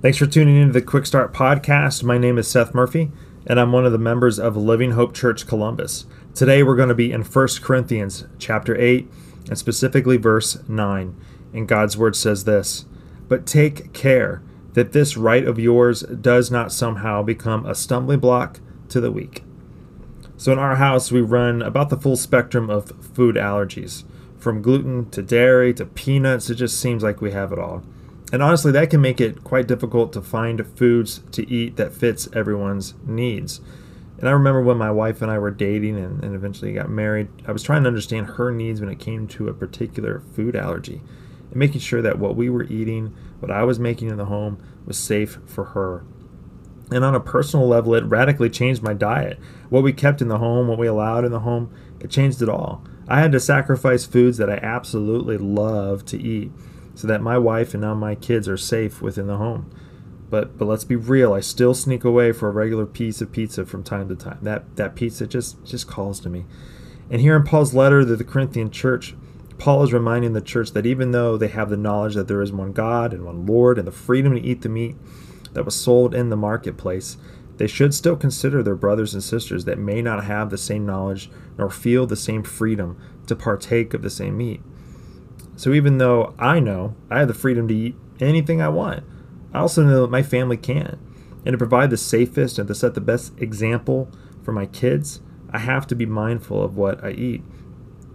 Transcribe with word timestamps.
Thanks 0.00 0.18
for 0.18 0.26
tuning 0.26 0.56
in 0.56 0.68
to 0.68 0.72
the 0.72 0.80
Quick 0.80 1.06
Start 1.06 1.34
Podcast. 1.34 2.04
My 2.04 2.18
name 2.18 2.38
is 2.38 2.46
Seth 2.46 2.72
Murphy, 2.72 3.10
and 3.48 3.58
I'm 3.58 3.72
one 3.72 3.84
of 3.84 3.90
the 3.90 3.98
members 3.98 4.38
of 4.38 4.56
Living 4.56 4.92
Hope 4.92 5.12
Church 5.12 5.44
Columbus. 5.44 6.06
Today 6.36 6.62
we're 6.62 6.76
going 6.76 6.88
to 6.88 6.94
be 6.94 7.10
in 7.10 7.24
1 7.24 7.48
Corinthians 7.62 8.24
chapter 8.38 8.80
8, 8.80 9.10
and 9.48 9.58
specifically 9.58 10.16
verse 10.16 10.56
9. 10.68 11.20
And 11.52 11.66
God's 11.66 11.98
word 11.98 12.14
says 12.14 12.44
this 12.44 12.84
But 13.26 13.44
take 13.44 13.92
care 13.92 14.40
that 14.74 14.92
this 14.92 15.16
right 15.16 15.44
of 15.44 15.58
yours 15.58 16.02
does 16.02 16.48
not 16.48 16.70
somehow 16.70 17.24
become 17.24 17.66
a 17.66 17.74
stumbling 17.74 18.20
block 18.20 18.60
to 18.90 19.00
the 19.00 19.10
weak. 19.10 19.42
So 20.36 20.52
in 20.52 20.60
our 20.60 20.76
house, 20.76 21.10
we 21.10 21.22
run 21.22 21.60
about 21.60 21.90
the 21.90 21.98
full 21.98 22.16
spectrum 22.16 22.70
of 22.70 22.92
food 23.04 23.34
allergies. 23.34 24.04
From 24.36 24.62
gluten 24.62 25.10
to 25.10 25.22
dairy 25.22 25.74
to 25.74 25.84
peanuts, 25.84 26.50
it 26.50 26.54
just 26.54 26.78
seems 26.78 27.02
like 27.02 27.20
we 27.20 27.32
have 27.32 27.50
it 27.50 27.58
all. 27.58 27.82
And 28.32 28.42
honestly, 28.42 28.72
that 28.72 28.90
can 28.90 29.00
make 29.00 29.20
it 29.20 29.42
quite 29.42 29.66
difficult 29.66 30.12
to 30.12 30.22
find 30.22 30.66
foods 30.76 31.22
to 31.32 31.48
eat 31.50 31.76
that 31.76 31.94
fits 31.94 32.28
everyone's 32.34 32.94
needs. 33.06 33.60
And 34.18 34.28
I 34.28 34.32
remember 34.32 34.60
when 34.60 34.76
my 34.76 34.90
wife 34.90 35.22
and 35.22 35.30
I 35.30 35.38
were 35.38 35.50
dating 35.50 35.96
and, 35.96 36.22
and, 36.22 36.34
eventually 36.34 36.72
got 36.72 36.90
married, 36.90 37.28
I 37.46 37.52
was 37.52 37.62
trying 37.62 37.84
to 37.84 37.88
understand 37.88 38.26
her 38.26 38.50
needs 38.50 38.80
when 38.80 38.90
it 38.90 38.98
came 38.98 39.28
to 39.28 39.48
a 39.48 39.54
particular 39.54 40.22
food 40.34 40.56
allergy 40.56 41.00
and 41.50 41.56
making 41.56 41.80
sure 41.80 42.02
that 42.02 42.18
what 42.18 42.36
we 42.36 42.50
were 42.50 42.64
eating, 42.64 43.16
what 43.38 43.52
I 43.52 43.62
was 43.62 43.78
making 43.78 44.08
in 44.08 44.16
the 44.16 44.24
home, 44.24 44.62
was 44.84 44.98
safe 44.98 45.38
for 45.46 45.66
her. 45.66 46.04
And 46.90 47.04
on 47.04 47.14
a 47.14 47.20
personal 47.20 47.68
level, 47.68 47.94
it 47.94 48.04
radically 48.04 48.50
changed 48.50 48.82
my 48.82 48.92
diet. 48.92 49.38
What 49.68 49.84
we 49.84 49.92
kept 49.92 50.20
in 50.20 50.28
the 50.28 50.38
home, 50.38 50.68
what 50.68 50.78
we 50.78 50.86
allowed 50.86 51.24
in 51.24 51.32
the 51.32 51.40
home, 51.40 51.72
it 52.00 52.10
changed 52.10 52.42
it 52.42 52.48
all. 52.48 52.82
I 53.06 53.20
had 53.20 53.32
to 53.32 53.40
sacrifice 53.40 54.04
foods 54.04 54.36
that 54.38 54.50
I 54.50 54.56
absolutely 54.56 55.38
love 55.38 56.04
to 56.06 56.20
eat 56.20 56.50
so 56.98 57.06
that 57.06 57.22
my 57.22 57.38
wife 57.38 57.74
and 57.74 57.80
now 57.80 57.94
my 57.94 58.16
kids 58.16 58.48
are 58.48 58.56
safe 58.56 59.00
within 59.00 59.28
the 59.28 59.36
home. 59.36 59.70
But 60.30 60.58
but 60.58 60.64
let's 60.64 60.82
be 60.82 60.96
real, 60.96 61.32
I 61.32 61.38
still 61.38 61.72
sneak 61.72 62.02
away 62.02 62.32
for 62.32 62.48
a 62.48 62.52
regular 62.52 62.86
piece 62.86 63.20
of 63.20 63.30
pizza 63.30 63.64
from 63.64 63.84
time 63.84 64.08
to 64.08 64.16
time. 64.16 64.38
That 64.42 64.74
that 64.74 64.96
pizza 64.96 65.24
just 65.24 65.64
just 65.64 65.86
calls 65.86 66.18
to 66.20 66.28
me. 66.28 66.44
And 67.08 67.20
here 67.20 67.36
in 67.36 67.44
Paul's 67.44 67.72
letter 67.72 68.04
to 68.04 68.16
the 68.16 68.24
Corinthian 68.24 68.72
church, 68.72 69.14
Paul 69.58 69.84
is 69.84 69.92
reminding 69.92 70.32
the 70.32 70.40
church 70.40 70.72
that 70.72 70.86
even 70.86 71.12
though 71.12 71.36
they 71.36 71.46
have 71.46 71.70
the 71.70 71.76
knowledge 71.76 72.16
that 72.16 72.26
there 72.26 72.42
is 72.42 72.50
one 72.50 72.72
God 72.72 73.12
and 73.12 73.24
one 73.24 73.46
Lord 73.46 73.78
and 73.78 73.86
the 73.86 73.92
freedom 73.92 74.34
to 74.34 74.42
eat 74.42 74.62
the 74.62 74.68
meat 74.68 74.96
that 75.52 75.64
was 75.64 75.76
sold 75.76 76.16
in 76.16 76.30
the 76.30 76.36
marketplace, 76.36 77.16
they 77.58 77.68
should 77.68 77.94
still 77.94 78.16
consider 78.16 78.60
their 78.60 78.74
brothers 78.74 79.14
and 79.14 79.22
sisters 79.22 79.66
that 79.66 79.78
may 79.78 80.02
not 80.02 80.24
have 80.24 80.50
the 80.50 80.58
same 80.58 80.84
knowledge 80.84 81.30
nor 81.56 81.70
feel 81.70 82.06
the 82.06 82.16
same 82.16 82.42
freedom 82.42 83.00
to 83.28 83.36
partake 83.36 83.94
of 83.94 84.02
the 84.02 84.10
same 84.10 84.36
meat. 84.36 84.60
So 85.58 85.72
even 85.72 85.98
though 85.98 86.34
I 86.38 86.60
know 86.60 86.94
I 87.10 87.18
have 87.18 87.26
the 87.26 87.34
freedom 87.34 87.66
to 87.66 87.74
eat 87.74 87.96
anything 88.20 88.62
I 88.62 88.68
want, 88.68 89.02
I 89.52 89.58
also 89.58 89.82
know 89.82 90.02
that 90.02 90.10
my 90.10 90.22
family 90.22 90.56
can. 90.56 91.00
And 91.44 91.52
to 91.52 91.58
provide 91.58 91.90
the 91.90 91.96
safest 91.96 92.60
and 92.60 92.68
to 92.68 92.76
set 92.76 92.94
the 92.94 93.00
best 93.00 93.32
example 93.38 94.08
for 94.44 94.52
my 94.52 94.66
kids, 94.66 95.20
I 95.50 95.58
have 95.58 95.88
to 95.88 95.96
be 95.96 96.06
mindful 96.06 96.62
of 96.62 96.76
what 96.76 97.02
I 97.02 97.10
eat. 97.10 97.42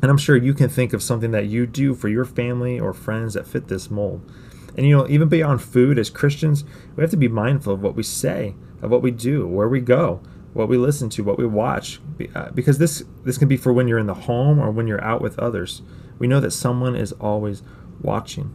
And 0.00 0.12
I'm 0.12 0.16
sure 0.16 0.36
you 0.36 0.54
can 0.54 0.68
think 0.68 0.92
of 0.92 1.02
something 1.02 1.32
that 1.32 1.46
you 1.46 1.66
do 1.66 1.92
for 1.92 2.08
your 2.08 2.24
family 2.24 2.78
or 2.78 2.94
friends 2.94 3.34
that 3.34 3.48
fit 3.48 3.66
this 3.66 3.90
mold. 3.90 4.30
And 4.76 4.86
you 4.86 4.96
know, 4.96 5.08
even 5.08 5.28
beyond 5.28 5.60
food, 5.60 5.98
as 5.98 6.10
Christians, 6.10 6.62
we 6.94 7.02
have 7.02 7.10
to 7.10 7.16
be 7.16 7.26
mindful 7.26 7.74
of 7.74 7.82
what 7.82 7.96
we 7.96 8.04
say, 8.04 8.54
of 8.80 8.92
what 8.92 9.02
we 9.02 9.10
do, 9.10 9.44
where 9.48 9.68
we 9.68 9.80
go, 9.80 10.20
what 10.54 10.68
we 10.68 10.78
listen 10.78 11.10
to, 11.10 11.22
what 11.22 11.38
we 11.38 11.46
watch, 11.46 12.00
uh, 12.34 12.50
because 12.50 12.78
this 12.78 13.04
this 13.24 13.36
can 13.36 13.48
be 13.48 13.56
for 13.56 13.72
when 13.72 13.88
you're 13.88 13.98
in 13.98 14.06
the 14.06 14.14
home 14.14 14.58
or 14.58 14.70
when 14.70 14.86
you're 14.86 15.04
out 15.04 15.20
with 15.20 15.38
others. 15.38 15.82
We 16.18 16.26
know 16.26 16.40
that 16.40 16.52
someone 16.52 16.96
is 16.96 17.12
always 17.12 17.62
watching. 18.00 18.54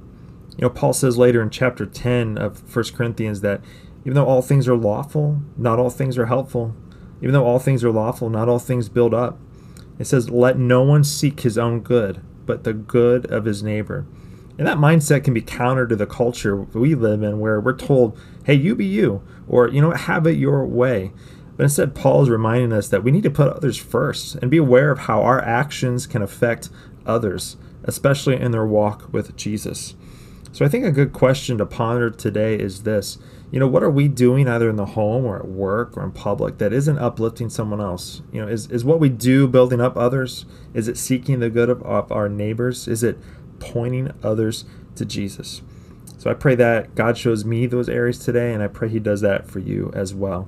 You 0.57 0.63
know, 0.63 0.69
Paul 0.69 0.93
says 0.93 1.17
later 1.17 1.41
in 1.41 1.49
chapter 1.49 1.85
10 1.85 2.37
of 2.37 2.75
1 2.75 2.85
Corinthians 2.95 3.41
that 3.41 3.61
even 4.05 4.13
though 4.13 4.25
all 4.25 4.41
things 4.41 4.67
are 4.67 4.75
lawful, 4.75 5.41
not 5.57 5.77
all 5.77 5.89
things 5.89 6.17
are 6.17 6.25
helpful. 6.25 6.75
Even 7.21 7.33
though 7.33 7.45
all 7.45 7.59
things 7.59 7.83
are 7.83 7.91
lawful, 7.91 8.29
not 8.29 8.47
all 8.47 8.59
things 8.59 8.87
build 8.89 9.13
up. 9.13 9.37
It 9.99 10.07
says, 10.07 10.29
Let 10.29 10.57
no 10.57 10.81
one 10.81 11.03
seek 11.03 11.41
his 11.41 11.57
own 11.57 11.81
good, 11.81 12.21
but 12.45 12.63
the 12.63 12.73
good 12.73 13.25
of 13.29 13.45
his 13.45 13.61
neighbor. 13.61 14.05
And 14.57 14.67
that 14.67 14.77
mindset 14.77 15.23
can 15.23 15.33
be 15.33 15.41
counter 15.41 15.87
to 15.87 15.95
the 15.95 16.05
culture 16.05 16.57
we 16.57 16.93
live 16.93 17.23
in 17.23 17.39
where 17.39 17.61
we're 17.61 17.77
told, 17.77 18.19
hey, 18.43 18.55
you 18.55 18.75
be 18.75 18.85
you, 18.85 19.23
or, 19.47 19.69
you 19.69 19.79
know, 19.79 19.91
have 19.91 20.27
it 20.27 20.37
your 20.37 20.65
way. 20.65 21.13
But 21.59 21.65
instead, 21.65 21.93
Paul 21.93 22.23
is 22.23 22.29
reminding 22.29 22.71
us 22.71 22.87
that 22.87 23.03
we 23.03 23.11
need 23.11 23.23
to 23.23 23.29
put 23.29 23.51
others 23.51 23.75
first 23.75 24.35
and 24.35 24.49
be 24.49 24.55
aware 24.55 24.91
of 24.91 24.99
how 24.99 25.23
our 25.23 25.41
actions 25.41 26.07
can 26.07 26.21
affect 26.21 26.69
others, 27.05 27.57
especially 27.83 28.39
in 28.39 28.51
their 28.51 28.65
walk 28.65 29.11
with 29.11 29.35
Jesus. 29.35 29.93
So 30.53 30.63
I 30.63 30.69
think 30.69 30.85
a 30.85 30.91
good 30.91 31.11
question 31.11 31.57
to 31.57 31.65
ponder 31.65 32.11
today 32.11 32.55
is 32.55 32.83
this. 32.83 33.17
You 33.51 33.59
know, 33.59 33.67
what 33.67 33.83
are 33.83 33.89
we 33.89 34.07
doing 34.07 34.47
either 34.47 34.69
in 34.69 34.77
the 34.77 34.85
home 34.85 35.25
or 35.25 35.37
at 35.37 35.49
work 35.49 35.97
or 35.97 36.03
in 36.05 36.13
public 36.13 36.59
that 36.59 36.71
isn't 36.71 36.97
uplifting 36.97 37.49
someone 37.49 37.81
else? 37.81 38.21
You 38.31 38.39
know, 38.39 38.47
is, 38.47 38.71
is 38.71 38.85
what 38.85 39.01
we 39.01 39.09
do 39.09 39.45
building 39.45 39.81
up 39.81 39.97
others? 39.97 40.45
Is 40.73 40.87
it 40.87 40.97
seeking 40.97 41.41
the 41.41 41.49
good 41.49 41.69
of, 41.69 41.83
of 41.83 42.09
our 42.09 42.29
neighbors? 42.29 42.87
Is 42.87 43.03
it 43.03 43.17
pointing 43.59 44.13
others 44.23 44.63
to 44.95 45.03
Jesus? 45.03 45.61
So 46.19 46.31
I 46.31 46.35
pray 46.35 46.55
that 46.55 46.95
God 46.95 47.17
shows 47.17 47.43
me 47.43 47.65
those 47.65 47.89
areas 47.89 48.19
today, 48.19 48.53
and 48.53 48.63
I 48.63 48.67
pray 48.67 48.87
He 48.87 48.99
does 48.99 49.19
that 49.19 49.51
for 49.51 49.59
you 49.59 49.91
as 49.93 50.13
well. 50.13 50.47